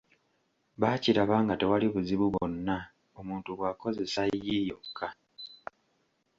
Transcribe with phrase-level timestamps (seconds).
[0.81, 2.77] Baakiraba nga tewali buzibu bwonna
[3.19, 5.07] omuntu bw’akozesa ‘l’ yokka.